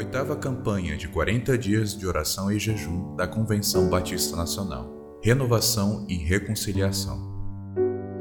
[0.00, 5.20] Oitava campanha de 40 dias de oração e jejum da Convenção Batista Nacional.
[5.22, 7.20] Renovação e reconciliação.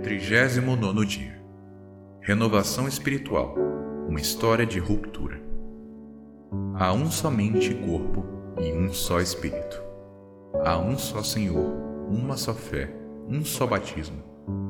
[0.04, 1.42] 39 dia.
[2.20, 3.56] Renovação espiritual.
[4.10, 5.42] Uma história de ruptura.
[6.76, 8.26] Há um somente corpo
[8.62, 9.82] e um só espírito.
[10.66, 11.74] Há um só Senhor,
[12.10, 12.94] uma só fé,
[13.26, 14.22] um só batismo,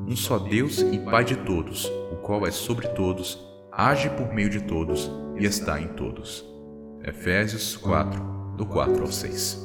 [0.06, 4.48] um só Deus e Pai de todos, o qual é sobre todos, age por meio
[4.48, 6.59] de todos e está em todos.
[7.02, 8.20] Efésios 4,
[8.58, 9.58] do 4 ao 6.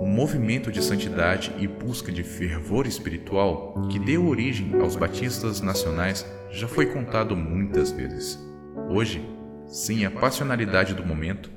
[0.00, 6.24] O movimento de santidade e busca de fervor espiritual que deu origem aos batistas nacionais
[6.50, 8.38] já foi contado muitas vezes.
[8.88, 9.22] Hoje,
[9.66, 11.50] sem a passionalidade do momento,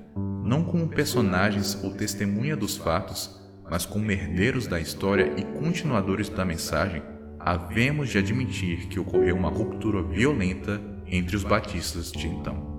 [0.43, 3.39] não como personagens ou testemunha dos fatos,
[3.69, 7.01] mas como herdeiros da história e continuadores da mensagem,
[7.39, 12.70] havemos de admitir que ocorreu uma ruptura violenta entre os batistas de então.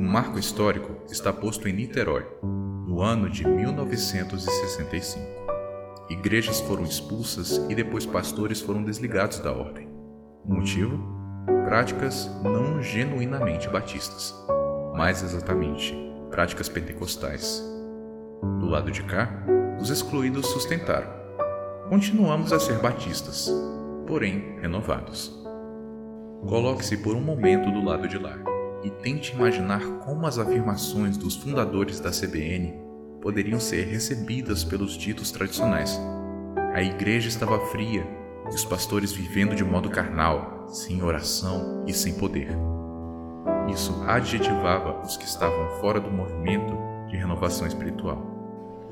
[0.00, 5.22] O marco histórico está posto em Niterói, no ano de 1965.
[6.08, 9.90] Igrejas foram expulsas e depois pastores foram desligados da ordem.
[10.42, 10.98] O motivo?
[11.66, 14.34] Práticas não genuinamente batistas,
[14.96, 15.94] mais exatamente,
[16.30, 17.62] práticas pentecostais.
[18.58, 19.44] Do lado de cá,
[19.78, 21.10] os excluídos sustentaram.
[21.90, 23.52] Continuamos a ser batistas,
[24.06, 25.30] porém renovados.
[26.48, 28.38] Coloque-se por um momento do lado de lá
[28.82, 32.80] e tente imaginar como as afirmações dos fundadores da CBN
[33.20, 36.00] poderiam ser recebidas pelos ditos tradicionais.
[36.72, 38.06] A igreja estava fria
[38.50, 42.48] e os pastores vivendo de modo carnal, sem oração e sem poder.
[43.68, 46.74] Isso adjetivava os que estavam fora do movimento
[47.08, 48.18] de renovação espiritual.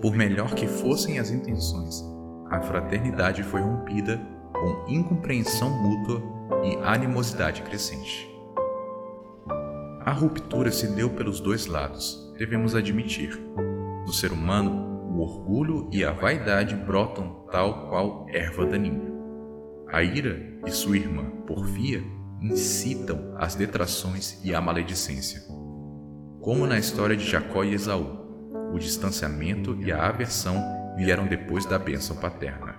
[0.00, 2.04] Por melhor que fossem as intenções,
[2.50, 4.20] a fraternidade foi rompida
[4.52, 6.22] com incompreensão mútua
[6.64, 8.37] e animosidade crescente.
[10.08, 13.38] A ruptura se deu pelos dois lados, devemos admitir.
[14.06, 19.12] No ser humano, o orgulho e a vaidade brotam tal qual erva daninha.
[19.86, 22.02] A ira e sua irmã, porfia,
[22.40, 25.42] incitam as detrações e a maledicência.
[26.40, 30.56] Como na história de Jacó e Esaú, o distanciamento e a aversão
[30.96, 32.76] vieram depois da bênção paterna.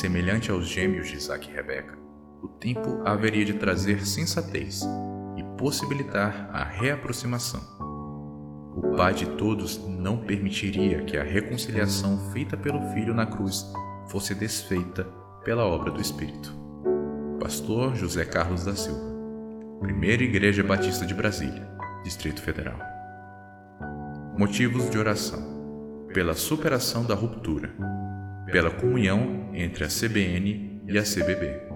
[0.00, 1.98] Semelhante aos gêmeos de Isaac e Rebeca,
[2.42, 4.82] o tempo haveria de trazer sensatez
[5.62, 7.60] possibilitar a reaproximação.
[8.76, 13.64] O Pai de todos não permitiria que a reconciliação feita pelo Filho na cruz
[14.08, 15.04] fosse desfeita
[15.44, 16.52] pela obra do Espírito.
[17.38, 19.04] Pastor José Carlos da Silva,
[19.80, 21.70] Primeira Igreja Batista de Brasília,
[22.02, 22.80] Distrito Federal.
[24.36, 27.72] Motivos de oração: pela superação da ruptura,
[28.50, 31.71] pela comunhão entre a CBN e a CBB.